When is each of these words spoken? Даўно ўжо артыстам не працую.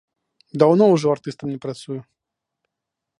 Даўно 0.61 0.83
ўжо 0.93 1.07
артыстам 1.15 1.47
не 1.53 1.59
працую. 1.65 1.99